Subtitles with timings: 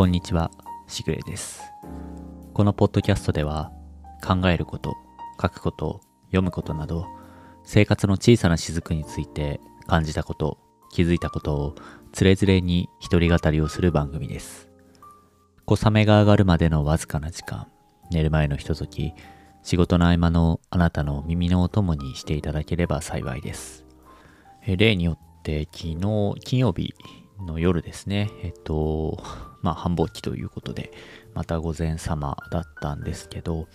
[0.00, 0.50] こんにちは、
[0.86, 1.62] しぐれです。
[2.54, 3.70] このポッドキャストでは、
[4.26, 4.96] 考えること、
[5.38, 7.04] 書くこと、読むことなど、
[7.64, 10.56] 生活の小さな雫について感じたこと、
[10.90, 11.74] 気づいたことを、
[12.12, 14.70] つれづれに一人語りをする番組です。
[15.66, 17.66] 小雨が上がるまでのわずかな時間、
[18.10, 19.12] 寝る前のひととき、
[19.62, 23.84] 仕事の合間のあなたの耳のお供にしていただければ幸いです。
[24.66, 26.94] 例によって昨日金曜日
[27.44, 29.22] の夜ですねえっと
[29.62, 30.92] まあ繁忙期ということで
[31.34, 33.68] また午前様だったんですけど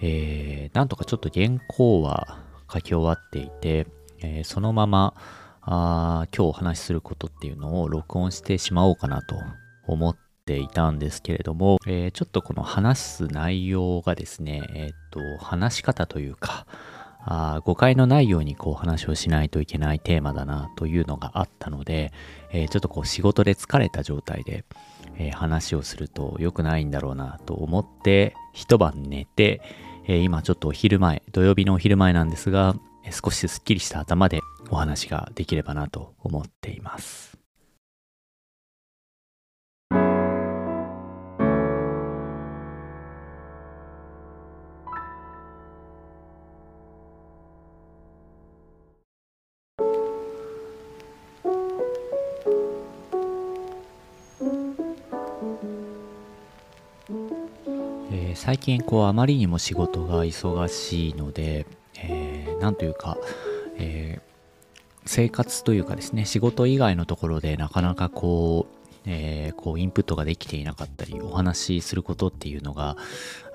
[0.00, 2.38] えーなんとかちょっと原稿は
[2.72, 3.86] 書き終わっていて、
[4.20, 5.14] えーそのまま
[5.62, 9.36] あ今日お話しすることっていうのを録音してしまおうかなと
[9.86, 16.66] 思っていたんですけれども、えーちょっとこの話す内容がですねえっと話し方というか
[17.28, 22.12] あ誤解のないようにこう話をしないといけないテーマだなというのがあったので、
[22.52, 24.64] えーちょっとこう仕事で疲れた状態で、
[25.18, 29.60] えー話をすると良くないんだろうなと思って一晩寝て、
[30.06, 32.76] えー今ちょっとお昼前土曜日のお昼前なんですが
[33.10, 37.25] 少しすっきりした頭でお話ができればなと思っています。
[58.46, 61.66] 最近こうあまりにも仕事が忙しいので、
[61.96, 63.18] えーというか、
[63.76, 64.26] えー
[65.04, 72.96] 生活というかですね仕事以外のところでなかなかこう,、えーこうインプットができていなかったりお話しすることっていうのが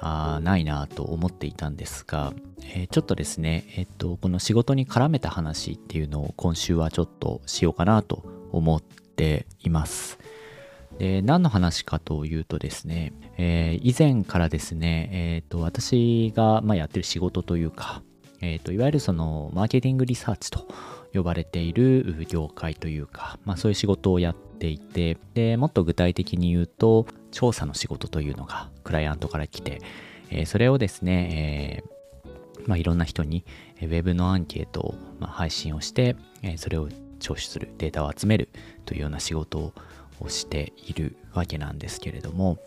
[0.02, 10.20] あないなと思っていたんですが、えーちょっとですね、えっとこの仕事に絡めた話っていうのを今週はちょっとしようかなと思っています。
[11.02, 18.04] で何の話かというとですね、えー以前からですね、えーと私が、まあ、やってる仕事というか、
[18.40, 20.68] えーといわゆるそのマーケティングリサーチと
[21.12, 29.82] 呼ばれている業界というか、まあ、そういう仕事をやっていてでもっと具体的に言うと調査の仕事というのがクライアントから来て、
[30.30, 33.44] えーそれをですね、えーまあ、いろんな人に
[33.78, 36.90] えーウェブのアンケートを、ま、配信をして、えそれを
[37.20, 38.50] 聴取するデータを集める
[38.86, 39.74] というような仕事を
[40.22, 42.58] をしているわけなんですけれども、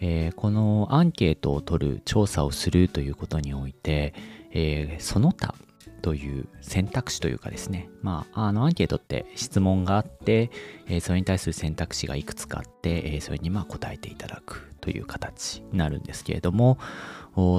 [0.00, 4.14] えーこのアンケートを取る調査をするということにおいて、
[4.52, 5.54] えーその他
[6.02, 10.50] という選択肢というかですね、まあ、あのアンケートって質問があって、
[10.86, 16.78] えーそれに対する選択肢がいくつかあって、えそれにまあ答えていただくという形になるんですけれども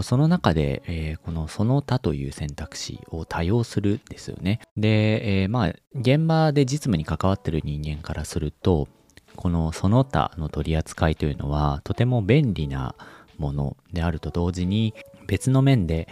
[0.04, 4.62] その中で、えーこのその他という選択肢を多用するんですよね。
[4.78, 8.88] で、えーまあ現場で実務に関わってる人間からすると
[9.36, 12.96] このその他の取り扱いというのはとても便利な
[13.38, 14.94] ものであると同時に
[15.28, 16.08] 別の面で、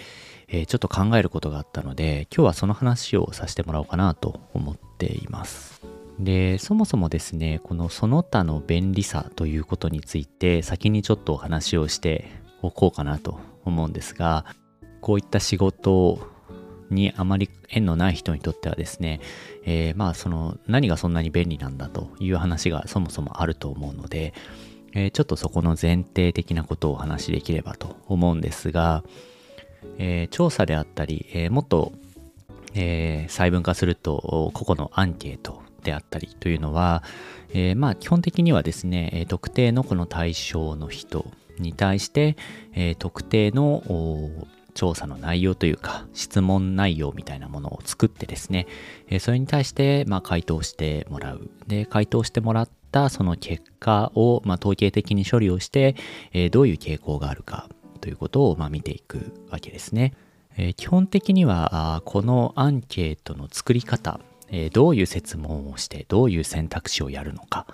[0.48, 5.82] えちょっと考えることがあったので今日はその話をさせてもらおうかなと思っています。
[6.20, 12.30] でそもそもですねこのその他の便利さということについて先にちょっとお話をして
[12.62, 14.46] おこうかなと思うんですが
[15.02, 16.33] こういった仕事
[16.94, 19.20] にあまり縁のない人にとってはですね、
[19.66, 24.34] えーまあその何がそんなに便利なんだという話がそもそもあると思うので、
[24.94, 29.04] えーちょっとそこの前提的なことをお話しできればと思うんですが、
[29.98, 31.94] えー調査であったり、えもっと、
[32.76, 37.04] え細分化すると個々のアンケートであったりというのは、
[37.54, 41.26] えまあ基本的にはですね、特定のこの対象の人
[41.60, 42.36] に対して、
[42.74, 43.84] え特定の
[44.74, 48.68] 調査の内容というか質問内容みたいなものを作ってですね、
[49.10, 51.50] えそれに対して、ま、回答してもらう。
[51.68, 55.96] で、回答してもらったその結果を、ま、統計的に処理をして、
[56.34, 57.70] えどういう傾向があるか
[58.02, 60.14] ということを、ま、見ていくわけですね。
[60.58, 64.20] え基本的にはあこのアンケートの作り方、
[64.50, 67.66] えどういう設問をしてどういう選択肢をやるのか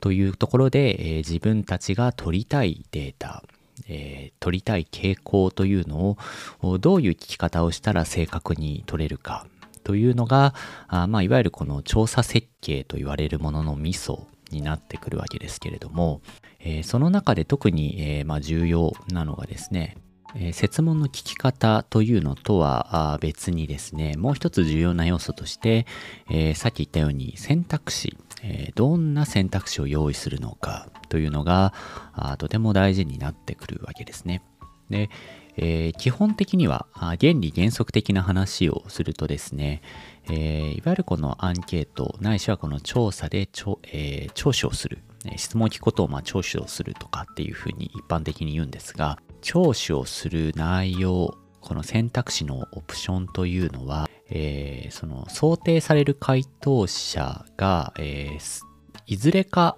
[0.00, 3.44] というところで、え自分たちが取りたいデータ、
[3.92, 6.16] えー取りたい傾向というの
[6.62, 9.46] をどういう聞き方をしたら正確に取れるか。
[9.84, 10.54] というのが
[10.88, 16.22] あまあいわゆるこの調査設計と言われるもののミソになってくるわけですけれども、
[16.60, 19.96] えーその中で特に、えーまあ、重要なのがですね
[20.34, 25.86] え設問の聞き方というのとは別にですねもう一つ重要な要素として、
[26.30, 30.88] えさっき言ったように選択肢、えどんな選択肢を用意するのか。
[31.12, 31.74] というのが
[32.14, 34.42] あとても大事になってくるわけですね。
[34.88, 35.10] で、
[35.58, 39.82] えー基本的には原理原則的な話をするとですね、
[40.30, 45.00] えーいわゆるこのアンケートないしはこの調査でちょ、えー聴取をする
[45.36, 58.62] 質問を聞くことをまあ聴取をするとかっていうふうに一般的に言うんですが、聴取をする内容、この選択肢のオプションというのは、えー、その想定される回答者が、えー、
[59.06, 59.76] いずれか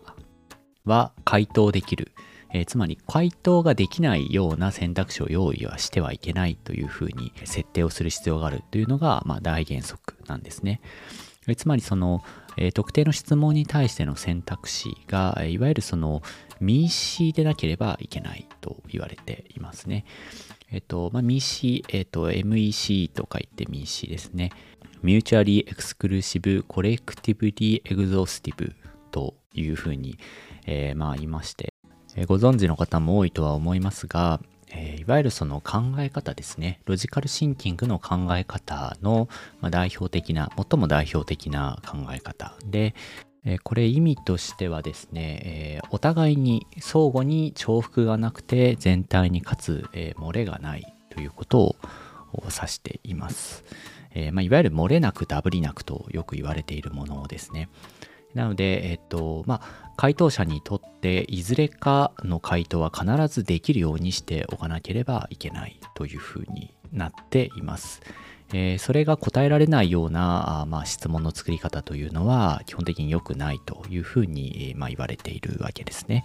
[0.84, 2.12] は回答できる。
[2.52, 10.80] えー、つまり回答ができないような選択肢を用意はしてはいけないというふうに設定をする必要があるというのが、まあ、大原則なんですね。
[11.46, 12.22] えつまりその、
[12.56, 16.22] え特定の質問に対しての選択肢が、いわゆるその
[16.60, 20.04] 民詞でなければいけないと言われていますね。
[20.70, 24.50] えっと、まあ、民詞、えっと、MEC と書いて民詞ですね。
[25.02, 28.72] Mutually Exclusive Collectively Exhaustive
[29.10, 30.18] というふうに、
[30.66, 31.74] えー、まあいまして、
[32.16, 34.40] えご存知の方も多いとは思いますが、
[34.70, 36.80] えー、いわゆるその考え方ですね。
[36.84, 39.28] ロジカルシンキングの考え方の、
[39.60, 42.94] まあ、代表的な、最も代表的な考え方で、
[43.44, 51.76] えー、これ意味としてはですね、えー、お互いに相互に重複がなくて全体にかつ、え漏れがないということを
[52.44, 53.64] 指しています。
[54.14, 57.68] えまあ、いわゆる漏れなくダブりなくとよく言われているものですね。
[58.34, 68.02] なので、えっと、まあ、回答者にとっていずれかの回答は必ずできるようにしておかなければいけないというふうになっています。
[68.52, 76.24] えー、それが答えられないようなあ、まあ、質問の作り方というのは基本的に良くないというふうに、まあ、言われているわけですね。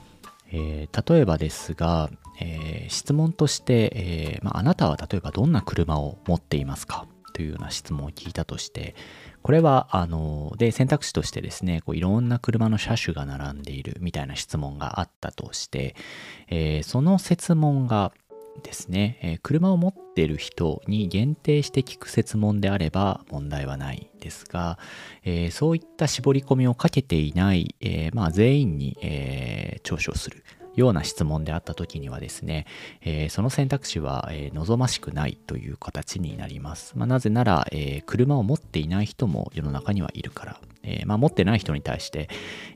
[0.51, 7.07] えー、例えばですが、えー、質問として、えまあ、あなたは例えばどんな車を持っていますか？
[7.33, 8.95] というような質問を聞いたとして、
[9.41, 15.95] これは、あの、で、選択肢としてですね、こういろんな車の車種が並んでいるみたいな質問があったとして、
[16.49, 18.11] えー、その設問が
[18.63, 24.77] ですね、えー、車を持っている人に限定して聞く設問であれば問題はないですが、
[25.23, 30.43] えー、そういった絞り込みをかけていない、えまあ、全員に、え聴取をする。
[30.75, 32.65] ような質問であった時にはですね、
[33.01, 36.97] えー、その選択肢は、えー、望ましくないという形になります。
[36.97, 42.29] まあ、なぜなら、えー、車を持っていない人も世の中にはいるから、えまあ、持ってない人に対して、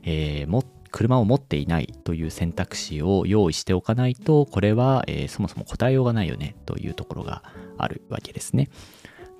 [0.04, 0.64] えも
[0.94, 7.42] 車を持っていないという選択肢を用意しておかないと、これは、えそもそも答えようがないよねというところが
[7.78, 8.68] あるわけですね。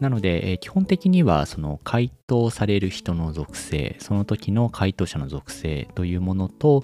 [0.00, 6.82] なので、え基本的にはその回答される人の属性、その時の回答者の属性というものと、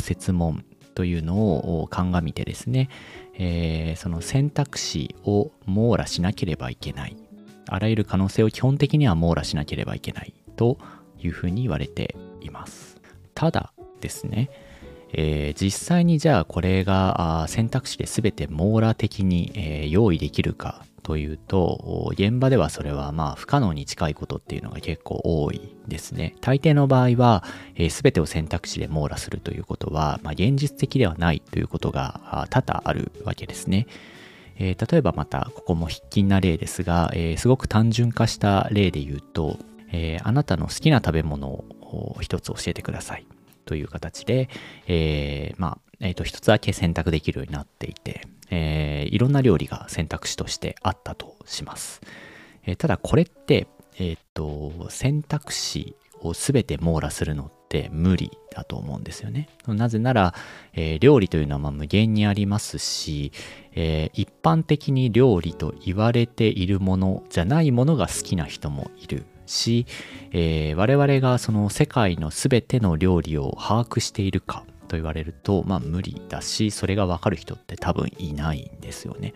[0.00, 2.88] 設問、というのを鑑みてですね、
[3.34, 7.16] えー、その選択肢を網羅しなければいけない。
[7.68, 10.78] あらゆる可能性を基本的には網羅しなければいけないと
[11.20, 13.00] いうふうに言われています。
[13.34, 14.50] ただですね、
[15.12, 26.34] えー、実際にじゃあこれが選択肢で全て網羅的に、え、用意できるかというと、現場ではそれはまあ不可能に近いことっていうのが結構多いですね。
[26.40, 27.44] 大抵の場合は、
[27.74, 33.86] えー、全てを選択肢で網羅するということは、まあ、現実的ではないということが多々あるわけですね。
[34.60, 39.58] えー、例えばまた、ここも筆記な例ですが、えー、すごく単純化した例で言うと、
[39.90, 43.26] えー、あなたの好きな食べ物を一つ教えてください
[43.64, 44.50] という形で、
[44.86, 52.00] えー、まあ、えっ、と、一つだけ選択できるようになっていて、えー、いろんな料理が選択肢としてあったとします。
[52.64, 59.48] えー、ただこれって、えっ、と、選択肢を全て網羅するのって無理だと思うんですよね。
[59.66, 60.34] なぜなら、
[60.72, 63.32] えー、料理というのはま無限にありますし、
[63.74, 69.86] え、一般的に料理と言われているものじゃないものが好きな人もいるし、
[70.32, 79.34] え、我々がその世界の全ての料理を把握しているかと言われると、まあ無理だし、それがわかる人って多分いないんですよね。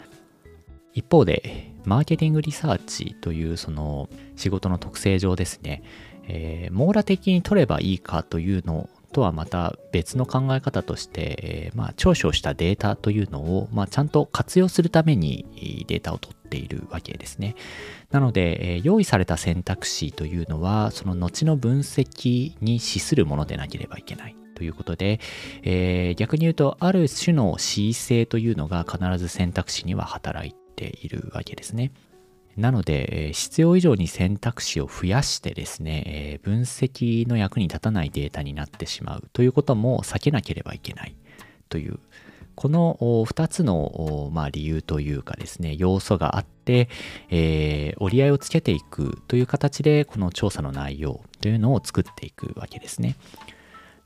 [0.93, 5.83] 一方で、マーケティングリサーチというその仕事の特性上ですね、
[6.27, 17.55] えー、網羅的に取ればいいかというのとはまた別の考え方として、えー、まあ、聴取をしたデータというのを、まあ、ちゃんと活用するためにデータを取っているわけですね。
[18.11, 24.44] なので、えー、用意された選択肢というのは、その後の分析に資するものでなければいけない。
[24.55, 25.21] ということで、
[25.63, 31.93] えー、逆に言うと、ある種の恣意性というのが必ず選択肢には働いているわけですね。
[32.57, 41.17] なので、必要以上に選択肢を増やしてですね、分析の役に立たないデータになってしまうということも避けなければいけない
[41.69, 41.99] という、
[42.55, 46.89] この2つの、ま、理由というかですね、要素があって、
[47.29, 53.17] えー、折り合いをつけていくという形で、この調査の内容というのを作っていくわけですね。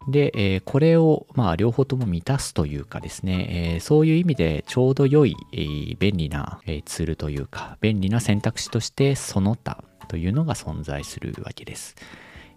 [0.07, 11.97] で、えー、これを、まあ、両方とも満たすというかですね、えー、そういう意味でちょうど良い、えー、便利な、えツールというか、便利な選択肢としてその他というのが存在するわけです。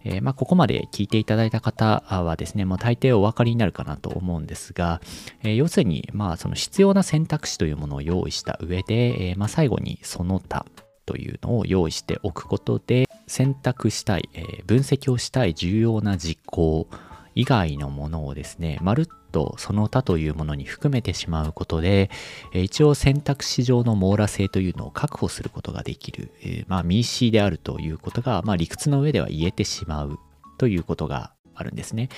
[0.03, 5.01] えー、まあ、ここまで聞いていただいた方はですね、もう大抵お分かりになるかなと思うんですが、
[5.43, 10.65] えー、要するに、まあ、その必要な選択肢というものを用意した上で、えー、まあ、最後にその他
[11.05, 16.87] というのを用意しておくことで、選択したい、え分析をしたい重要な実行
[17.35, 22.09] 以外のものをですね、まるっとその他というものに含めてしまうことで、
[22.53, 26.31] 一応選択肢上の網羅性というのを確保することができる、
[26.67, 30.19] まあ、ミーシーであるということが、まあ、理屈の上では言えてしまう
[30.57, 32.09] ということがあるんですね。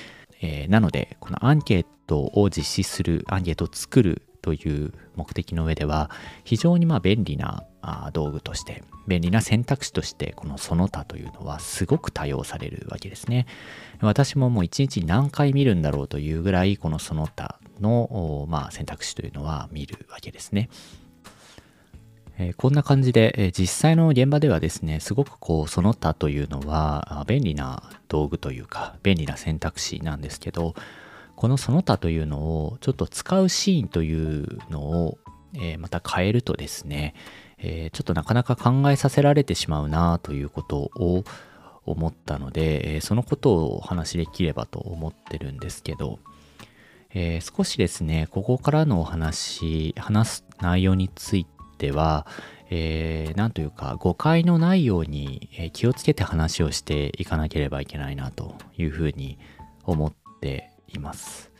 [0.41, 6.11] えー、なので、このアンケートを実施する、アンケートを作るという目的の上では、
[6.43, 7.63] 非常にまあ便利な
[8.13, 13.45] 道具として、便利な選択肢として、このその他というのはすごく多用されるわけですね。
[14.01, 20.69] 私ももう一日何回見るんだろうというぐらい、このその他の、まあ、選択肢というのは見るわけですね。
[22.39, 30.73] え、こんな感じで、え、実際の現場ではですね、すごくこう、その他というのは便利な道具というか、便利な選択肢なんですけど、
[31.35, 35.17] このその他というのをちょっと使うシーンというのを、
[35.55, 37.13] え、また変えるとですね、
[37.63, 41.23] えちょっとなかなか考えさせられてしまうなということを
[41.85, 46.19] 思ったので、えそのことをお話しできればと思ってるんですけど、
[47.13, 51.45] えー、少しですね、ここからのお話、話す内容につい
[51.77, 52.25] ては、
[52.69, 59.37] えー、というか誤解のないように気をつけて話をしていかなければいけないなというふうに
[59.83, 61.51] 思っています。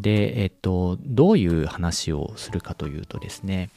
[0.00, 3.70] で、えっと、どういう話をするかというとですね、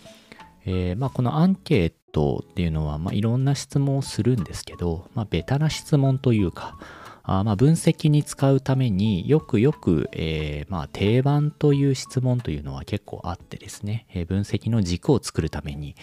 [0.66, 6.78] えー、まあ、このアンケートっていうのは、まあ、いろんな質問をするんですけど、まあ、ベタな質問というか、
[7.26, 15.96] あまあ分析に使うためによくよく、えー、まあ定番という質問というのは結構あってですね、えー、分析の軸を作るために、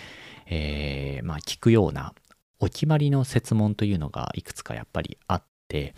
[0.46, 2.14] えー、まあ聞くような
[2.58, 5.94] お決まりの設問というのがいくつかやっぱりあって、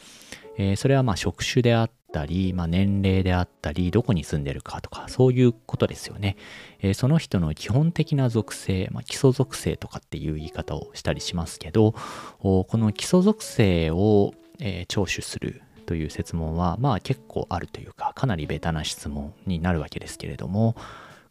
[0.58, 6.36] えー、それはまあ職種であったり、まあ、年齢であったり、どこに住んでるかとか、そういうことですよね。
[6.80, 11.94] えー、その人の基本的な属性、まあ、基礎属性とかっていう言い方をしたりしますけど、
[12.38, 20.76] この基礎属性をえー、聴取するという設問は、まあ結構あるというか、かなりベタな質問になるわけですけれども、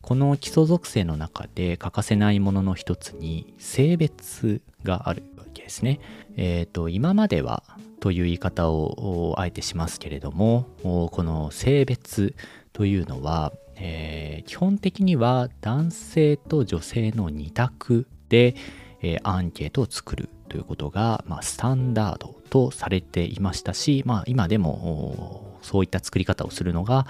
[0.02, 6.00] この基礎属性の中で欠かせないものの一つに性別があるわけですね。
[6.36, 7.64] えっ、ー、と、今までは
[8.02, 12.36] という言い方をあえてしますけれども、この性別
[12.74, 18.56] というのは、えー、基本的には男性と女性の2択で、
[19.02, 27.06] えー、アンケートを作るということが、まあ、スタンダードとされていましたし、まあ、今でもそういった作り方をするのが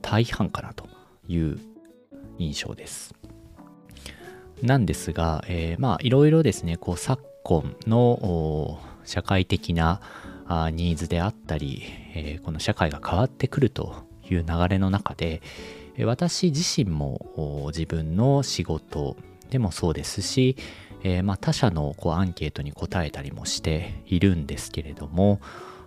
[0.00, 0.88] 大半かなと
[1.28, 1.58] いう
[2.38, 3.14] 印象です。
[4.62, 10.00] なんですが、えー、まあいろいろですねこう昨今の社会的な
[10.48, 11.82] ニーズであったり、
[12.14, 15.42] え、この社会が変わってくるという流れの中で
[16.04, 19.16] 私自身も自分の仕事
[19.50, 20.56] でもそうですし、
[21.02, 25.40] え、ま、他社のこうアンケートに答えたりもしているんですけれども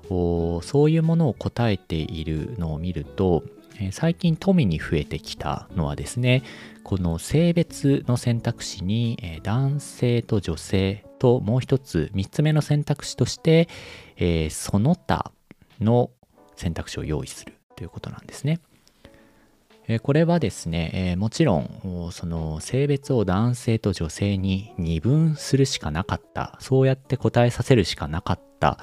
[0.09, 3.43] そういうものを答えているのを見ると、
[3.79, 6.43] え、最近富に増えてきたのはですね
[6.83, 13.67] この性別の選択肢に、え、男性と女性ともう一つ3つ目の選択肢として、
[14.17, 15.31] え、その他
[15.79, 16.11] の
[16.55, 18.59] 選択肢を用意するということなんですね。
[20.03, 28.77] これはですね、もちろんその性別を男性と女性に二分するしかなかったそうやって答えさせるしかなかった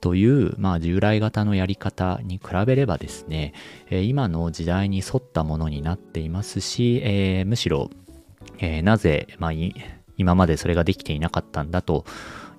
[0.00, 3.52] という、まあ、従来型のやり方に比べればですね、
[3.90, 7.90] 今の時代に沿ったものになっていますし、えー、むしろ、
[8.58, 9.52] えー、なぜ、まあ、
[10.16, 12.04] 今までそれができていなかったんだと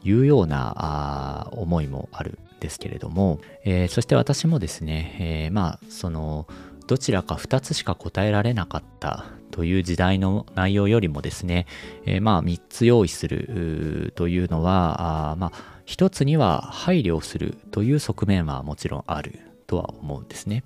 [0.04, 6.48] いうような思いもあるんですけれども、えー、そして私もですね、えまあその
[6.88, 11.68] どちらか2つしか答えられなかったという時代の内容よりもですね、
[12.06, 20.64] え、まあ3つ用意するというのは、まあ1つには配慮するという側面はもちろんあるとは思うんですね。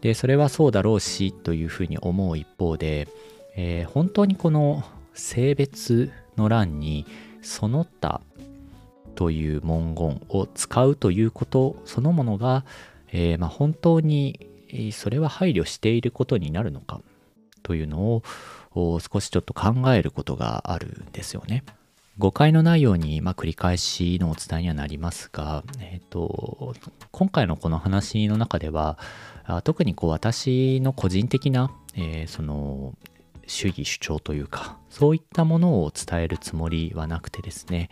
[0.00, 3.08] で、それはそうだろうしというふうに思う一方で、
[3.56, 7.04] えー、本当にこの性別の欄に
[7.42, 8.22] その他
[9.16, 12.64] という文言を使うということそのものが、
[13.12, 14.46] えー、まあ、本当に
[14.92, 17.02] それは配慮していることになるのか
[17.62, 18.22] というの
[18.74, 21.64] を少しちょっと考えることがあるんですよね。
[22.18, 26.74] 誤解のないように、まあ、繰り返しのお伝えにはなりますが、えーと、
[27.12, 28.98] 今回のこの話の中では
[29.62, 32.94] 特にこう私の個人的な、えー、その
[33.46, 37.88] 主義主張というか、そういったものを伝えるつもりはなくてですね、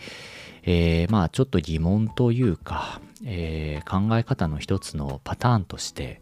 [0.65, 6.21] えー、まあちょっと疑問というか、えー、考え方の一つのパターンとして、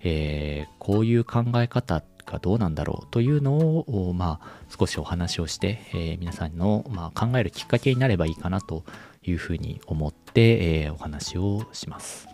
[0.00, 8.84] えー、こういう考え方ってがどうなんだろうというのを、まあ、少しお話をして、えー、皆さんの、まあ、考えるきっかけになればいいかなと
[9.22, 12.28] いうふうに思って、えー、お話をします。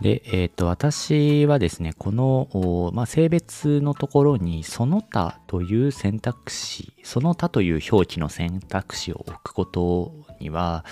[0.00, 10.84] で、えっ、と、私はですね、この、まあ、性別のところに、その他という選択肢、その他という表記の選択肢を置くことには、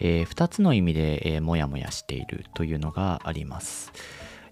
[0.00, 3.92] えー、2つの意味で、えー、もやもやしているというのがあります。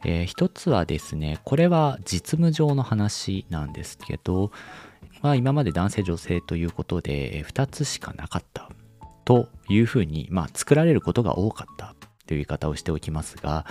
[0.05, 4.51] えー、一つはですね、これは実務上の話なんですけど、
[5.23, 8.69] まあ、今まで男性女性ということで2つしかなかった
[9.25, 11.95] というふうに、まあ、作られることが多かった
[12.27, 13.65] という言い方をしておきますが、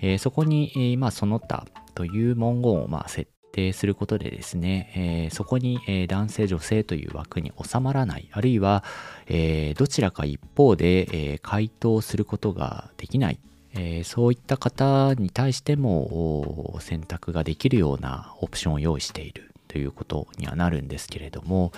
[0.00, 8.84] えー、そこに、えー、まあ、その他という文言をま設定することでですね、えー、そこに、え男性女性という枠に収まらない、あるいは、
[9.28, 13.38] えどちらか一方で、え回答することができない
[13.76, 21.72] えー、そういった方に対しても選択ができるようなオプションを用意しているということにはなるんですけれども、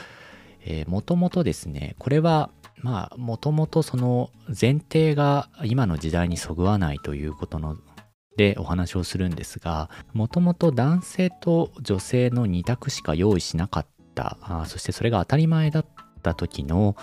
[0.65, 2.51] えもともとですね、これは
[2.83, 7.77] まあもともとその前提が今の時代にそぐわないということの
[8.37, 14.37] でお話をするんですがもともと男性と女性の2択しか用意しなかった。
[14.41, 15.87] あそしてそれが当たり前だっ
[16.23, 16.97] た時の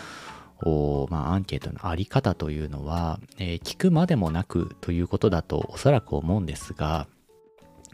[1.12, 7.07] まあ、アンケートのあり方というのは、えー、聞くまでもなくということだとおそらく思うんですが、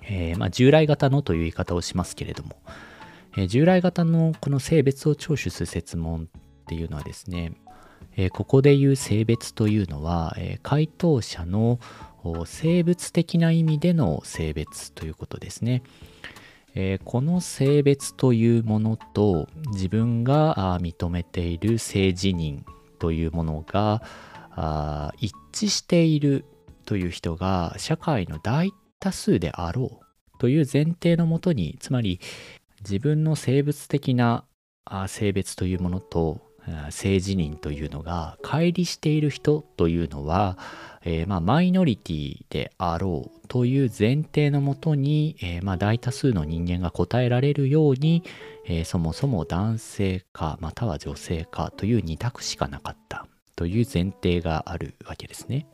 [0.04, 2.62] えー、まあ、従来型のという言い方をしますけれども、
[3.38, 7.54] えー、従来型のこの性別を聴取する設問っていうのはですね、
[8.18, 11.80] えここで言う性別というのは、え回答者の
[12.46, 15.82] 生物的な意味での性別ということですね。
[16.74, 22.62] えー、この性別というものと自分が認めている性自認
[23.00, 24.02] というものが
[25.18, 26.46] 一致している
[26.86, 32.20] という人が社会の大多数であろうという前提のもとにつまり
[32.82, 34.46] 自分の生物的な
[35.08, 36.51] 性別というものと
[36.90, 40.58] 性自認というのが乖離している人というのは
[41.04, 48.24] えー、まあ、マイノリティであろうという前提のもとに、えー、まあ、大多数の人間が答えられるように、
[48.68, 55.66] えー、そもそも男性かまたは女性かという二択しかなかったという前提があるわけですね。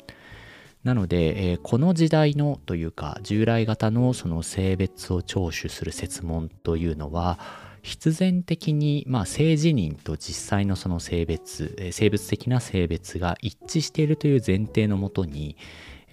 [0.84, 7.40] なので、えー、この時代のというか従来型のその性別を聴取する設問というのは
[7.88, 15.56] 必然的に、まあ、性自認と実際のその性別、生物的な性別が一致しているという前提のもとに、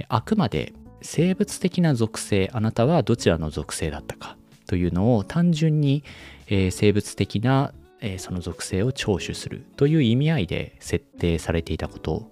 [0.09, 4.37] あくまで生物的な属性、あなたはどちらの属性だったか
[4.69, 6.05] というのを単純に、
[6.47, 12.31] えー、生物的な、えー、その属性を聴取するという意味合いで設定されていたこと。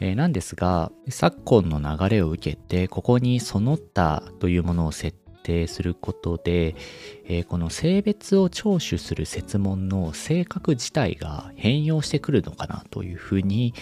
[0.00, 6.76] え、なんですが、昨今の流れを受けて、ここにその他というものを設定することで、
[7.24, 13.74] えー、この性別を聴取する設問の性格自体が変容してくるのかなというふうに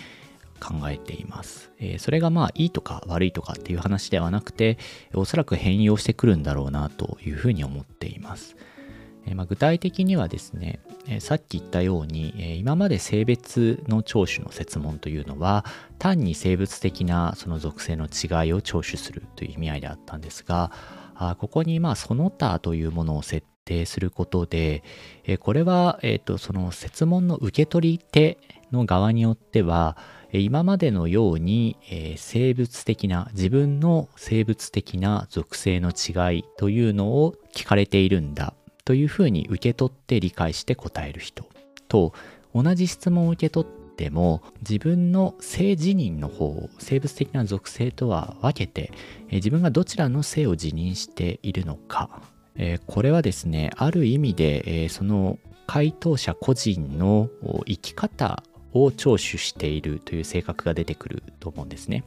[0.61, 4.79] 考えています、えー、それがまあいいとか悪いとかっていう話ではなくて
[5.15, 8.57] おそらく変容してくるんだろうなというふうに思っています、
[9.27, 15.65] えー、まあ、具体的にはですね、えさっき言ったように、え今まで性別の聴取の設問というのは
[15.99, 20.71] 単に生物的なその属性の違いを聴取するという意味合いであったんですが
[21.19, 24.83] あここにまあその他というものを設定することで、
[25.25, 28.39] えこれは、えーと、その設問の受け取り手
[28.73, 29.97] の側によっては
[30.33, 38.55] 今までのように、え、生物的な自分の生物的な属性の違いというのを聞かれているんだ
[38.85, 41.45] というふうに受け取って理解して答える人
[41.89, 42.15] と
[42.55, 43.78] 同じ質問を受け取って
[44.11, 48.93] も自分の性自認の方を生物的な属性とは分けて、
[49.31, 52.23] 自分がどちらの性を自認しているのか、
[52.55, 57.29] えこれはですねある意味で、えその回答者個人の
[57.67, 62.05] 生き方を聴取しているという性格が出てくると思うんですね。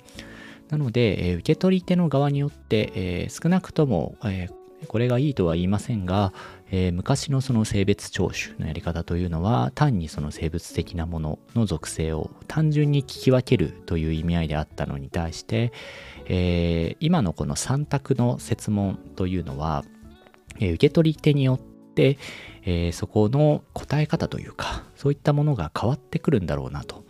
[0.69, 4.47] なので、え受け取り手の側によって、え少なくとも、え
[4.87, 6.33] これがいいとは言いませんが、
[6.71, 15.71] えー、昔のその性別聴取のやり方というのは単にその生物的なものの属性を単純に聞き分けるという意味合いであったのに対して、
[16.25, 19.83] えー、今のこの3択の設問というのは、
[20.59, 22.17] えー、受け取り手によって、
[22.63, 27.03] えそこの答え方というかそういったものが変わってくるんだろうなと。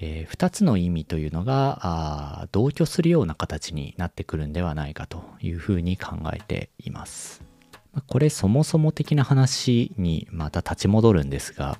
[0.00, 7.42] え2つの意味というのが同居するような形になってくるんではないかというふうに考えています。
[8.06, 11.78] これそもそも的な話にまた立ち戻るんですが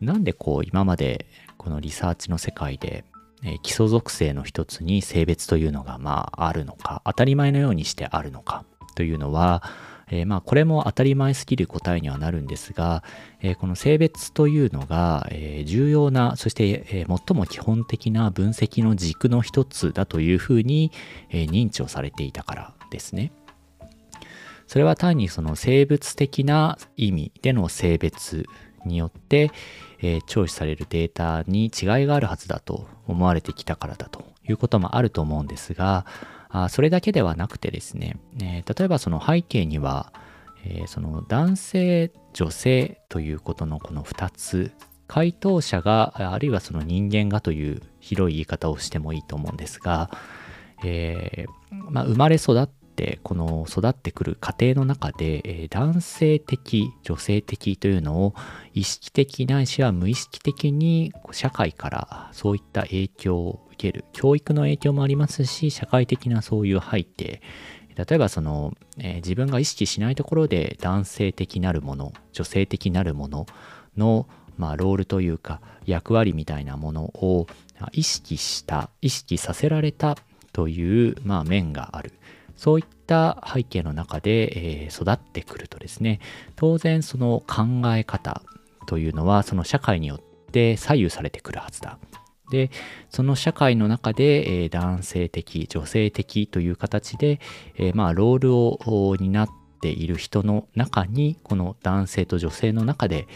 [0.00, 3.04] なんでこう今までこのリサーチの世界で
[3.44, 8.64] え基礎属性の一つに性別というのがまああるのか当たり前のようにしてあるのか
[8.96, 9.62] というのは
[10.10, 13.02] えー、まあこれも当たり前すぎる答えにはなるんですが、
[13.40, 20.92] えー、この性別というのが、えー、重要なそして、え最も基本的な分析の軸の一つだというふうに、
[21.30, 23.32] え認知をされていたからですね。
[24.66, 28.44] それは単にその生物的な意味での性別
[28.84, 29.50] によって、
[30.00, 36.04] えー、聴取されるデータに違いがあるはずだと思われてきたからだということもあると思うんですが、
[36.50, 40.12] あそれだけではなくてですね、えー、例えばその背景には、
[40.64, 44.72] えー、その男性女性ということのこの2つ
[45.06, 50.10] 回答者があるいはその人間がという広い言い方をしてもいいと思うんですが、
[50.84, 58.34] えー、まあ、生まれ育ってこの育ってくる過程の中で、えー、男性的女性的というのを
[58.74, 67.40] 意識的ないしは無意識的に社会からそういった影響をける教育の影響もありますし社会的なそういう背景。
[67.94, 73.46] 例えばその、えー、自分が意識しないところで男性的なるもの女性的なるもの
[73.96, 77.48] の、まあ、ロールというか役割みたいなものを
[77.92, 80.16] 意識した意識させられた
[80.52, 82.12] という、まあ、面がある。
[82.56, 86.18] そういった背景の中で、えー、育ってくるとですね
[86.56, 88.42] 当然その考え方
[88.88, 91.98] というのはその社会によって左右されてくるはずだ。
[92.50, 92.70] で
[93.10, 97.40] その社会の中で、えー、男性的女性的という形で、
[97.76, 99.48] えー、まあロールを担っ
[99.80, 103.26] ている人の中にこの男性と女性の中で、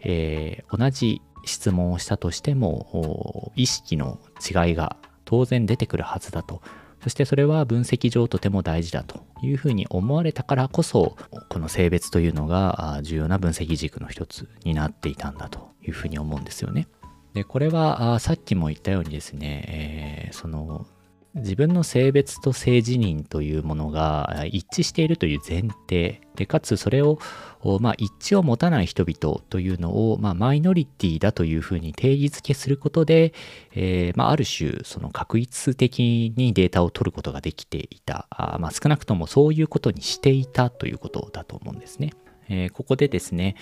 [0.00, 6.60] えー、同じ質問をしたとしても意識の違いが当然出てくるはずだと
[7.02, 11.16] そしてそれは分析上とても大事だというふうに思われたからこそ
[11.48, 16.88] この性別というのが重要な分析軸の一つになっていたんだというふうに思うんですよね。
[17.34, 20.86] でこれはあさっきも言ったようにですね、えー、その
[21.34, 27.20] 自分の性別と性自認というものが一致しているという前提でかつそれを、
[27.80, 33.32] まあ、一致を持たない人々というのを、まあ、マイノリティだというふうに定義づけすることで、
[33.72, 38.26] えーまあ、ある種その確一的にデータを取ることができていた、
[38.58, 42.10] まあ、少なくともそういうことにしていたということだと思うんですね。
[42.50, 43.54] えー、ここでですね、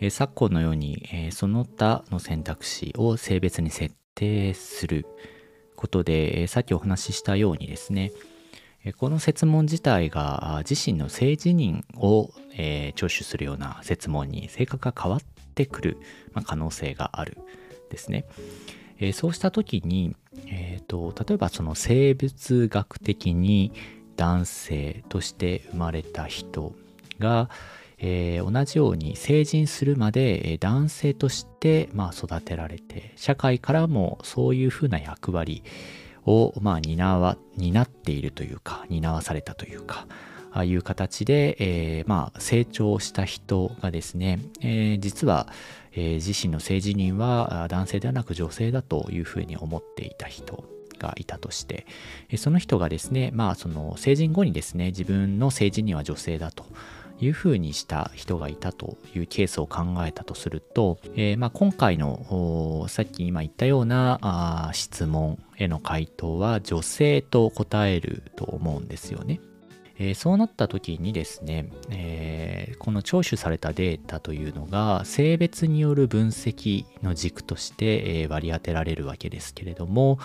[0.00, 5.04] えー、昨今のように、えー、その他の選択肢を性別に設定する
[5.74, 8.12] ことで、え、さっきお話ししたようにですね、
[8.84, 15.20] えこの設問自体が自身の性自認を、え聴取するような設問に性格が変わっ
[15.54, 15.98] てくる、
[16.32, 17.36] まあ、可能性がある
[17.90, 18.24] ですね。
[18.98, 23.72] えそうした時に、えーと例えばその生物学的に
[24.16, 26.74] 男性として生まれた人
[27.18, 27.50] が、
[27.98, 35.62] えー、同じように成人するまで男性として、まあ、育てられて社会からもそういうふうな役割
[36.26, 40.06] を、まあ、担わ担っているというか担わされたというか
[40.52, 45.48] ああいう形で、えー、まあ、成長した人がですね、えー、実は、
[45.92, 50.64] えー、自身の性自認は男性ではなく女性だというふうに思っていた人
[50.98, 51.86] がいたとして、
[52.38, 56.64] その人がですね、まあその成人後にですね、自分の性自認は女性だと
[57.20, 69.40] いうふうにした人がいたというケースを考えたとすると、えー、まあ、今回のさっき今言ったようなあ質問への回答は女性と答えると思うんですよね。
[69.98, 80.18] えー、そうなった時にですね、えー、この聴取されたデータというのが性別による分析の軸として、えー、割り当てられるわけですけれども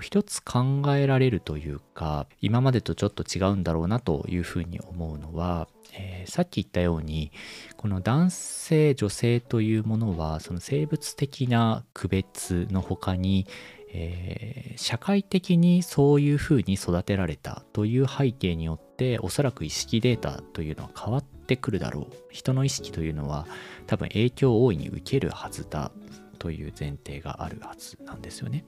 [0.00, 7.32] 一つ考えられるというか今までとちょっと違うんだろうなというふうに思うのはえー、さっき言ったように
[7.76, 13.46] この男性女性というものはその生物的な区別の他に、
[13.92, 23.46] えー、社会的にそういうふうに育てられたという背景によっておそらく意識データというのは変わってくるだろう人の意識というのは
[23.86, 25.92] 多分影響を大いに受けるはずだ
[26.38, 28.64] という前提があるはずなんですよね。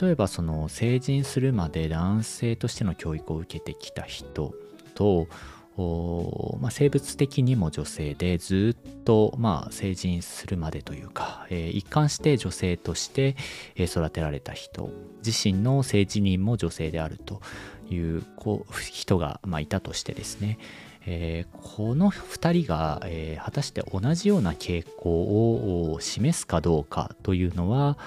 [0.00, 4.54] 例えばその成人するまで男性としての教育を受けてきた人
[4.94, 5.28] と
[6.60, 13.36] まあ、生物的にも女性でずっと、まあ、成人するまでというか、えー、一貫して女性として
[13.76, 14.90] 育てられた人
[15.24, 17.40] 自身の性自認も女性であると
[17.90, 20.58] いうこう人が、まあ、いたとしてですね、
[21.06, 27.98] えー、この2人が、えー、果たして同じような傾向を示すかどうかというのは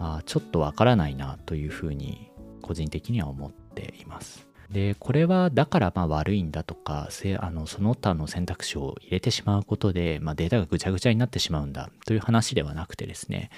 [0.00, 4.49] あちょっとわからないなというふうに個人的には思っています。
[4.70, 13.50] でこれはだからまあ悪いんだとかあのその他の選択肢を入れてしまうことで、まあ、データがぐちゃぐちゃになってしまうんだという話ではなくてですね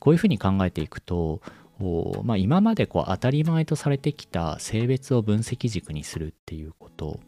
[0.00, 1.40] こういうふうに考えていくと
[2.24, 7.20] まあ、今までこう当たり前とされてきた性別を分析軸にするっていうこと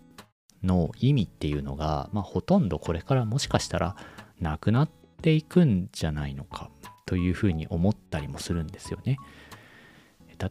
[0.62, 3.96] の意味っていうのが、まあ、ほとんどこれからもしかしたら
[4.40, 4.90] なくなっ
[5.22, 6.70] ていくんじゃないのか
[7.06, 9.16] というふうに思ったりもするんですよね。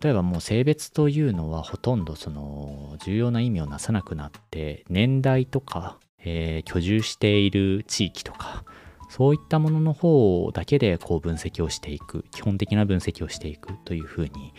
[0.01, 8.63] 例えばもう性別というのはほとんどその重要な意味をなさなくなって年代とか、えー、居住している地域とか
[9.09, 14.53] そういったものの方だけでこう分析をしていく基本的な分析をしていくというふうに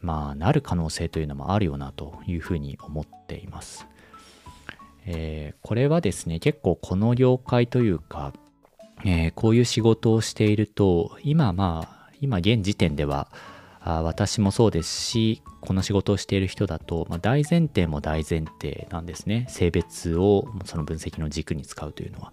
[0.00, 3.88] まあなる可能性というのもあるよなというふうに思っています。
[5.04, 8.32] えー、これはですね結構この業界というか、
[9.04, 13.28] えー、こういう仕事をしていると今まあ今現時点では
[13.82, 19.46] あ私もそうですしこの仕事をしている人だと、まあ、大前提も大前提なんですね。
[19.48, 22.32] 性別をその分析の軸に使うというのは。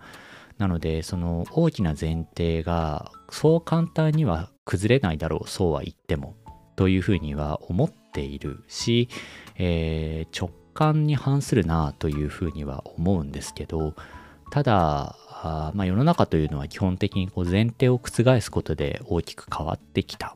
[0.58, 6.36] なのでその大きな前提がそう簡単には崩れないだろうそうは言っても
[6.76, 9.08] というふうには思っているし、
[9.56, 13.94] えー、直感に反するなというふうには思うんですけど
[14.50, 20.36] ただあまあ、世の中というのは基本的にこう前提を覆すことで大きく変わってきた。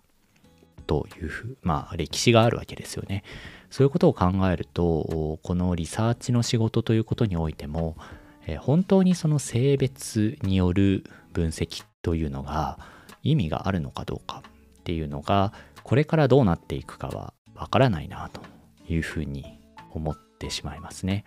[0.91, 3.23] というふう、まあ、歴史があるわけですよね。
[3.69, 7.95] そういうことを考えると、このリサーチの仕事ということにおいても、
[8.45, 12.77] え本当にその性別による分析というのが
[13.23, 18.41] 意味があるのかどうかっていうのが、これからどうなっていくかはわからないなと
[18.89, 19.45] いうふうに
[19.93, 21.23] 思ってしまいますね。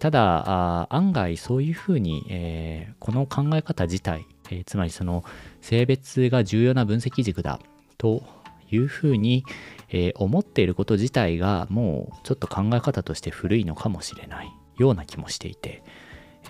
[0.00, 5.24] ただ案外そういうふうに、えー、この考え方自体、えー、つまりその
[5.62, 7.58] 性別が重要な分析軸だ
[7.96, 8.41] と
[8.72, 9.44] いうふうに、
[9.90, 15.82] えー、思っていること自体がもうちょっと考え方として古いのかもしれないような気もしていて、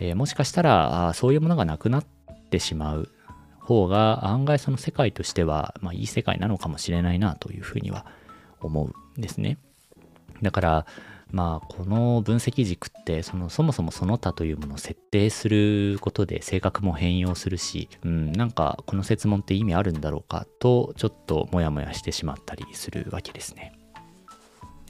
[0.00, 2.04] えー、もしかしたらあそういうものがなくなっ
[2.50, 3.08] てしまう
[3.58, 8.06] 方が案外その世界としては、まあ、いい世界なのかもしれないなというふうには
[8.60, 9.58] 思うんですね。
[10.42, 10.86] だから
[11.32, 23.72] まあこの分析軸ってそのそもそもその他というものを設定することで性格も変容するし、うん、なんかこの設問って意味あるんだろうかとちょっとモヤモヤしてしまったりするわけですね。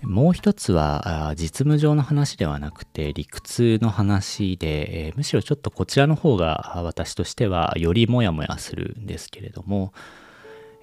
[0.03, 9.93] もう一つは実務上の話ではなくて理屈の話で、えー、むしろちょっとこちらの方が私としてはよりモヤモヤするんですけれども、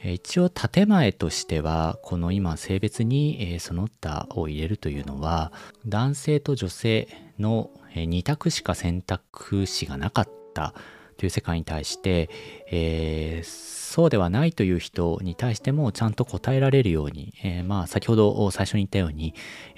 [0.04, 5.52] 一応建前としてはこの今性別にその他を入れるというのは
[5.86, 7.08] 男性と女性
[7.38, 10.74] の2択しか選択肢がなかった
[11.20, 12.30] という世界に対して、
[12.72, 19.36] えー、そうではないという人に対してもちゃんと答えられるように、えー、まあ先ほど最初に言ったように、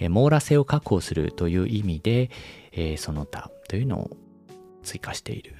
[0.09, 2.29] 網羅性を確保するという意味で、
[2.73, 4.17] えー、その他というのを
[4.83, 5.55] 追加している、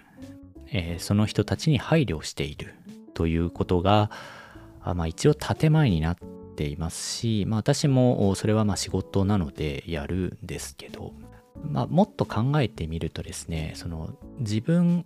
[0.71, 2.76] えー、その人たちに配慮している
[3.15, 4.12] ということが、
[4.84, 6.17] あまあ一応建前になっ
[6.56, 11.13] ていますし、まあ私もそれはま仕事なのでやるんですけど、
[11.63, 15.06] まあもっと考えてみるとですね、その自分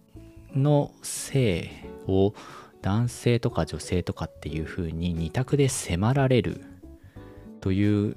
[0.55, 1.69] の性
[2.07, 2.33] を
[2.81, 6.61] 男性とか女性とかっていうふうに二択で迫られる
[7.59, 8.15] という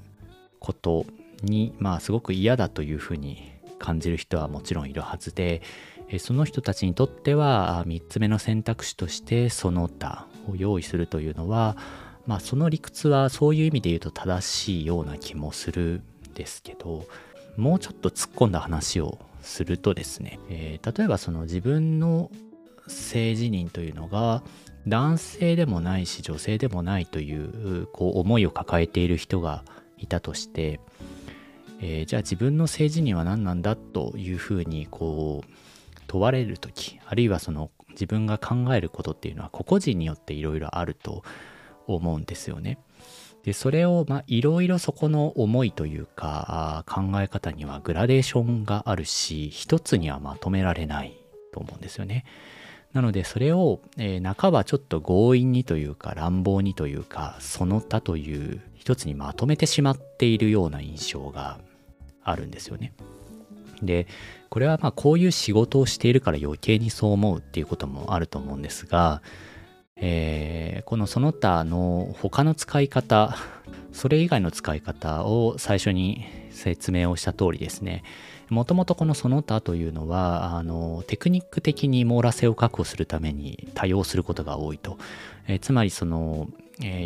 [0.59, 1.05] こと
[1.41, 5.61] にまあすごく嫌だというふうに感じる人はもちろんいるはずで
[6.19, 11.77] その人たちにとっては3つ目の選択肢としてその他を用意するというのは、
[12.25, 17.05] まあ、その理屈はそういう意味で言うと正しいような気もするんですけど
[17.57, 22.29] もうちょっと突っ込んだ話をするとですね、えー、例えばその自分の
[22.87, 24.43] 性自認というのが
[24.87, 29.63] 男性でもないし女性でもないというこう思いを抱えている人が
[29.97, 30.79] いたとして、
[31.81, 41.23] えー、じゃあ自分の性自認は何なんだというふうにこう問われる時あるいはその自分が考えることっていうのは個々人によっていろいろあると
[41.87, 42.77] 思うんですよね。
[43.43, 51.17] でそれをいろいろそこの思いというか考え方にはグラデーションがあるし一つにはまとめられない
[51.53, 52.25] と思うんですよね。
[52.93, 61.59] なのでそれを、えー、半ばちょっと強引にというか乱暴にというかその他という一つにまとめてしまっているような印象が
[62.23, 62.93] あるんですよね。
[63.81, 64.07] で
[64.49, 69.21] これはまあこういう仕事をしているから余計にそう思うっていうこともあると思うんですが、
[69.95, 73.35] えー、このその他の他の使い方
[73.91, 78.03] それ以外の使い方を最初に説明をした通りですね。
[78.49, 84.97] もともとこのその他というのはあのテクニック的に網羅性を確保するために多用することが多いと、
[85.47, 86.49] えー、つまりその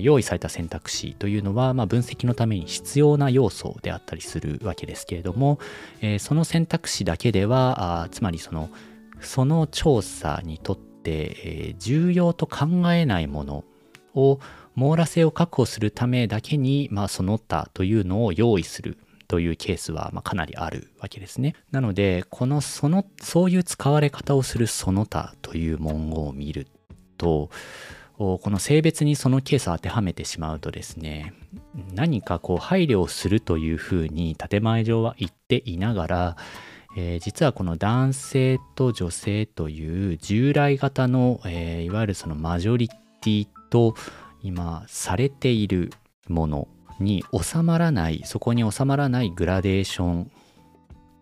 [0.02, 5.60] 用意された選択肢というのは、まあ、分析のために必要な要素であったりするわけですけれども、
[6.20, 8.70] その選択肢だけではつまりその
[9.22, 13.64] その調査にとって、重要と考えないもの
[14.14, 14.40] を
[14.76, 21.56] 網羅性を確保するためだけに、まあ、その他というのを用意するというケースは、ま、かなりあるわけですね。
[21.72, 26.68] なので、このその、そういう使われ方をするその他という文言を見る
[27.18, 27.50] と、
[28.42, 31.34] この性別にそのケースを当てはめてしまうとですね、
[31.94, 36.38] 何かこう配慮をするというふうに建前上は言っていながら、
[36.96, 43.96] えー、実はこの男性と女性という従来型の、えー、いわゆるそのマジョリティと
[44.42, 45.92] 今されている
[46.28, 46.68] もの
[47.00, 50.32] に収まらないそこに収まらないグラデーション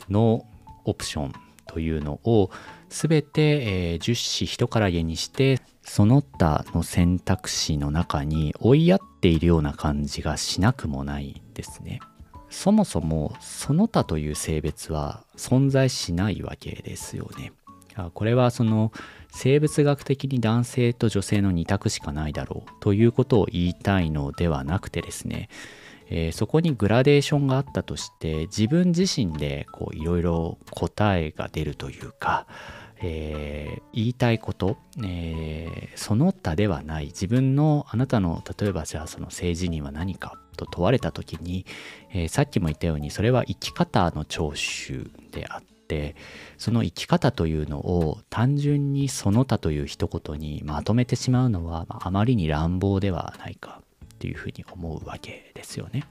[0.09, 0.45] の
[0.83, 1.33] オプション
[1.67, 2.49] というのを
[2.91, 3.41] 全て、
[3.93, 12.01] えー、10子一からげにしてその他の選択肢の中に追いやっているような感じがしなくもないですね。
[12.49, 17.53] そもそもその他という性別は存在しないわけですよね。
[18.13, 18.91] これはその
[19.31, 25.49] 生物学的に男性と女性の2択しかないだろうということを言いたいのではなくてですね、
[26.09, 32.47] えー、そこにグラデーションがあったとして自分自身でいろいろ答えが出るというか、
[33.03, 41.65] えー、言いたいこと、えー、その他ではない自分のあなたの例えばじゃあその政治には何かと問われた時に、
[42.11, 46.15] えー、さっきも言ったようにそれは生き方の聴取であって
[46.57, 56.05] その生き方というのを単純にその他という一言にまとめてしまうのは、あ、まりに乱暴ではないかっていうふうに思うわけですよね。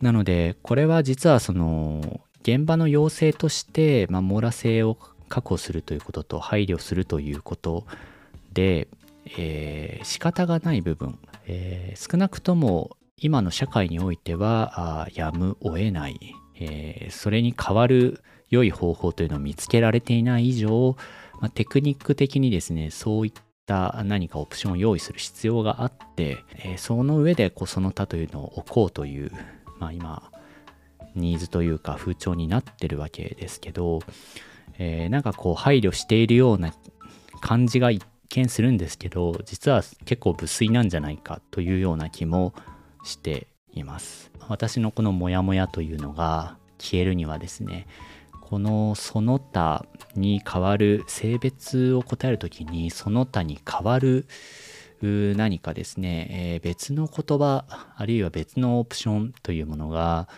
[0.00, 7.86] なのでこれは実はその現場の要請として、まあ、網羅性を確保するということと配慮するということ
[8.52, 8.88] で、
[9.36, 20.96] えー、仕方がない部分、えー、少なくとも今の社会においてはやむを得ない、えー、それに代わる良い方法というのを見つけられていない以上、
[21.40, 23.32] まあ、テクニック的にですねそういっ
[23.66, 29.32] た何かオプションを用意する必要があって、えー、その上でこうその他というのを置こうという、
[29.78, 30.30] まあ、今
[31.14, 34.00] ニーズというか風潮になってるわけですけど、
[34.78, 36.72] えー、なんかこう配慮しているような
[37.40, 42.54] 感じが一見するんですけど実は結構無粋なんじゃないかというような気も
[43.04, 44.30] しています。
[44.48, 47.86] 私のこのモヤモヤというのが消えるにはですね
[48.42, 54.26] このその他に変わる性別を答える時にその他に変わる
[55.00, 57.64] 何かですね、えー、別の言葉
[57.96, 60.28] あるいは別のオプションというものが、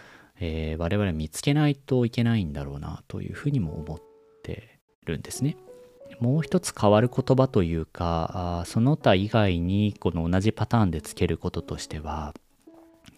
[0.40, 4.05] えー、我々見つけないといけないんだろうなというふうにも思って
[5.06, 5.56] るんですね。
[6.20, 12.32] もう一つ変わる言葉というかその他以外にこの同じパターンでつけることとしては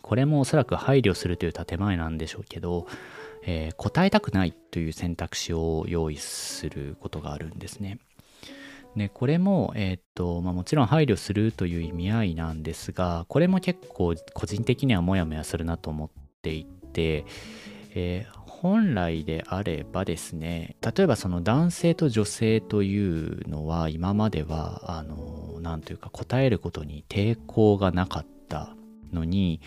[0.03, 2.87] これもおそらく配慮するという建前なんでしょうけど、
[3.45, 7.99] えー、答えたくないという選択肢を用意することがあるんですね。
[8.97, 16.11] でこれも、えー、っとまあ、もちろん配慮するという意味合いなんですがこれも結構個人的にはモヤモヤするなと思っ
[16.43, 17.25] ていて、
[17.95, 28.75] えー、本来であればですね例えばその男性と女性というのは今まではあの何というか答えることに抵抗がなかった
[29.13, 29.61] のに、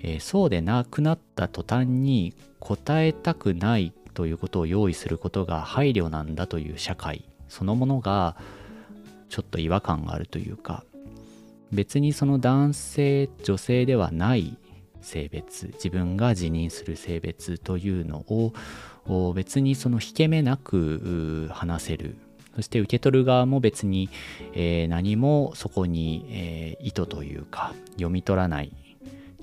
[0.00, 8.34] えー、そうでなくなった途端に答えたくないということを用意することが配慮なんだという社会そのものが
[9.28, 10.84] ちょっと違和感があるというか
[11.70, 14.56] 別にその男性女性ではない
[15.00, 18.24] 性別自分が自認する性別というの
[19.06, 22.16] を別にその引け目なく話せる。
[22.56, 24.10] そして受け取る側も別に、
[24.88, 28.72] 何もそこに、意図というか読み取らない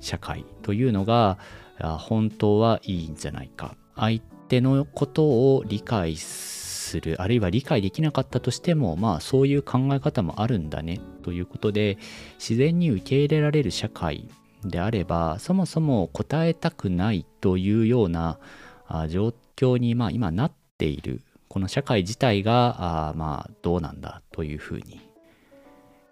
[0.00, 1.38] 社会というのが
[1.80, 3.74] 本当はいいんじゃないか。
[3.94, 11.98] 相手のことを理解するあるいは理解できなかったとしてもまあそういう考え方もあるんだねということで
[12.38, 14.28] 自然に受け入れられる社会
[14.68, 18.38] であればそもそも答えたくないというような
[19.08, 25.00] 状況にまあ今なっているこの社会自体があまあどうなんだというふうに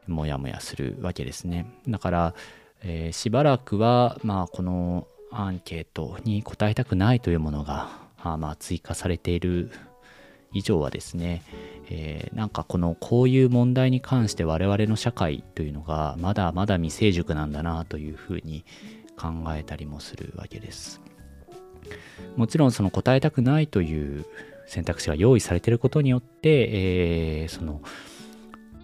[0.06, 1.66] もやもやするわけですね。
[1.88, 2.34] だから
[2.86, 7.88] えー、しばらくは、まあ、このアンケートに答えたくないというものが、
[8.18, 9.70] あまあ、追加されている
[10.54, 11.42] 以上はですね、
[11.90, 18.64] えー、なんかこのこういう問題に関して我々の社会というのがまだまだ未成熟なんだなというふうに
[19.16, 21.00] 考えたりもするわけです。
[22.36, 24.24] もちろんその答えたくないという
[24.66, 27.82] 選択肢が用意されていることによって、えー、その、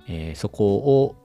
[0.08, 1.16] えー、そこを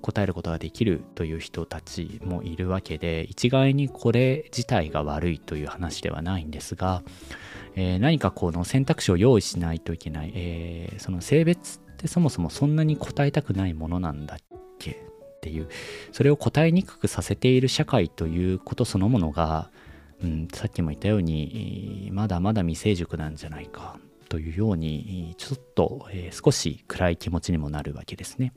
[0.00, 7.02] 答えることができるという人たちもいるわけで一概にこれ自体が悪いという話ではないんですが、
[7.76, 14.38] えー、何かこの選択肢を用意しないといけない、えー、その性別ってそもそもそんなに答えたくないものなんだっ
[14.78, 15.68] けっていう
[16.12, 19.70] それを答えにくくさせている社会ということそのものが、
[20.22, 23.98] うん、さっきも言ったようにまだまだ未成熟なんじゃないか
[24.28, 28.52] というようにちょっと、えー、少し暗い気持ちにもなるわけですね。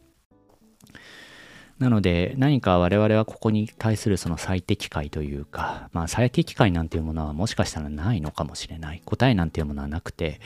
[1.84, 9.02] なので何か我々はここに対するその最適解というか、まあ最適解なんていうものはもしかしたらないのかもしれない。
[9.04, 10.40] 答えなんていうものはなくて、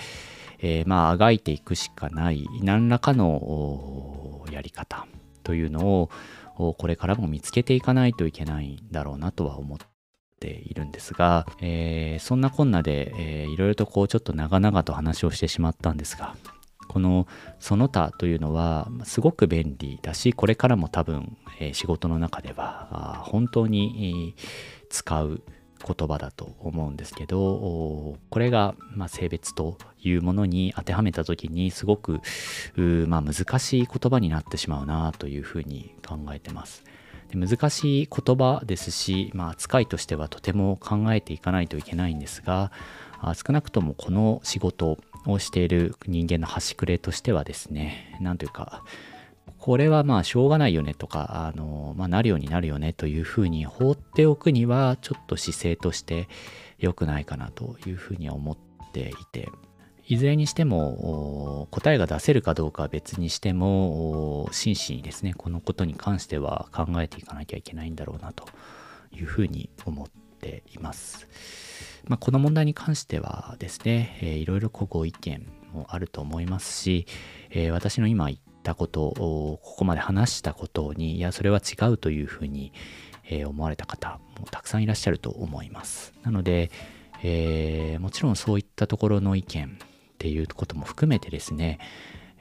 [0.57, 5.05] えー、まあがいていくしかない何らかのやり方
[5.43, 6.09] というの
[6.57, 9.77] をこれからも見つけていかないといけないんだろうなとは思っ
[10.39, 16.35] ているんですが、えー、そんなこんなで、えー、いろいろとこうちょっと長々と話をしてしまったんですが
[16.97, 17.27] この
[17.59, 24.33] その他というのはすごく便利だしこれからも多分、え、仕事の中では本当に
[24.89, 25.43] 使う
[25.85, 32.19] 言葉だと思うんですけどこれが、ま、性別というものに当てはめた時にすごく、
[32.75, 36.83] ま、難しい言葉になってしまうなというふうに考えてます。
[37.29, 42.71] で難しい言葉ですし、まあ、扱いとしてはとても考えていかないといけないんですが
[43.35, 44.97] 少なくともこの仕事
[45.28, 48.84] をしている人間の端くれとしてはですね何というか
[49.59, 56.30] これはまあしょうがないよねとか、あの、まあ、なるようになるよねというふうに放っておくには、ちょっと姿勢として
[56.78, 58.57] 良くないかなというふうに思っ
[58.93, 59.49] ていて、
[60.07, 68.45] いずれにしても答えが出せるかどうかは別にしても真摯にですねこのことに関しては考えていかなきゃいけないんだろうなと
[69.11, 70.07] いうふうに思っ
[70.39, 71.28] ています。
[72.08, 77.05] まあ、この問題に関してはですね、えー、いろいろご意見もあると思いますし、
[77.49, 82.74] えー、私の今言ったことをここまで話したことにいやそれは違うというふうに、
[83.30, 86.72] えー、思われた方もたくさんいらっしゃると思いますなので、
[87.24, 91.80] えー、もちろんそういったところの意見っていうことも含めてですね、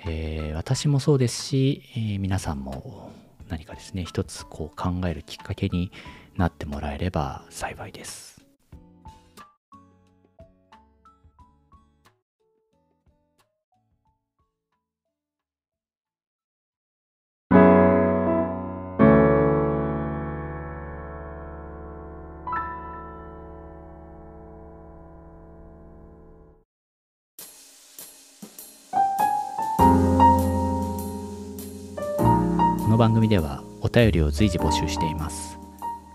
[0.07, 3.13] えー、私もそうですし、えー、皆さんも
[3.49, 5.93] 何かですね一つこう考えるきっかけに
[6.37, 8.36] なってもらえれば幸いです。
[32.97, 35.59] の番組ではお便りを随時募集しています。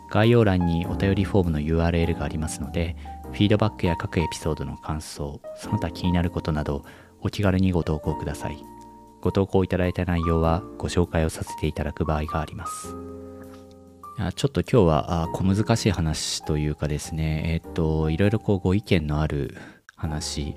[0.09, 6.83] 概要欄にお便りフォームの URL がありますので、フィードバックや各エピソードの感想、その他気になることなど、
[7.21, 8.57] お気軽にご投稿ください。
[9.21, 12.95] ご投稿いただいた内容はご紹介をさせていただく場合があります。
[14.35, 19.55] ちょっと今日は小難しい話というかですね、えっと、いろいろこうご意見のある
[19.95, 20.55] 話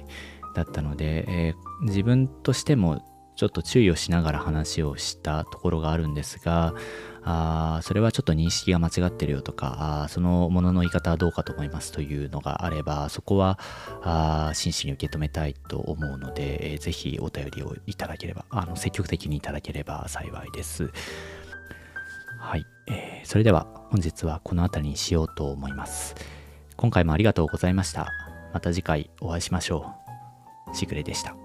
[0.55, 6.75] だったので、えー、自分としてもちょっと注意をしながら話をしたところがあるんですが、
[7.25, 13.59] あそれはちょっと認識が間違ってるよとかあそのものの言い方はどうかと思いますというのがあればそこは
[14.03, 20.91] あ真摯に受け止めたいと思うので、えー、ぜひお便りをいただければあの積極的にいただければ幸いです。
[22.39, 26.15] はい、えー、それでは本日はこの辺りにしようと思います。
[26.77, 28.13] 今回もありがとうございました。
[28.53, 29.95] また次回お会いしましょ
[30.71, 30.77] う。
[30.77, 31.44] しぐれでした。